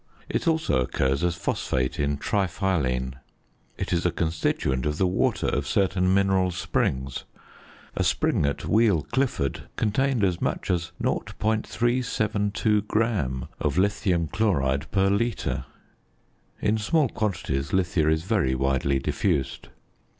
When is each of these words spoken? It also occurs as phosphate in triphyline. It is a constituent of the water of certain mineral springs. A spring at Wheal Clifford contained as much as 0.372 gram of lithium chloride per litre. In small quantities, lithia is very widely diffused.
It 0.27 0.47
also 0.47 0.81
occurs 0.81 1.23
as 1.23 1.35
phosphate 1.35 1.99
in 1.99 2.17
triphyline. 2.17 3.19
It 3.77 3.93
is 3.93 4.03
a 4.03 4.09
constituent 4.09 4.87
of 4.87 4.97
the 4.97 5.05
water 5.05 5.45
of 5.45 5.67
certain 5.67 6.11
mineral 6.11 6.49
springs. 6.49 7.25
A 7.95 8.03
spring 8.03 8.43
at 8.47 8.65
Wheal 8.65 9.03
Clifford 9.11 9.65
contained 9.75 10.23
as 10.23 10.41
much 10.41 10.71
as 10.71 10.91
0.372 11.03 12.87
gram 12.87 13.47
of 13.59 13.77
lithium 13.77 14.25
chloride 14.27 14.89
per 14.89 15.07
litre. 15.07 15.65
In 16.59 16.79
small 16.79 17.07
quantities, 17.07 17.71
lithia 17.71 18.09
is 18.09 18.23
very 18.23 18.55
widely 18.55 18.97
diffused. 18.97 19.67